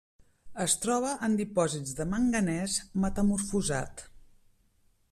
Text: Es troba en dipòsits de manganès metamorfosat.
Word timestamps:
Es 0.63 0.75
troba 0.85 1.11
en 1.27 1.35
dipòsits 1.41 1.93
de 2.01 2.09
manganès 2.15 2.79
metamorfosat. 3.05 4.07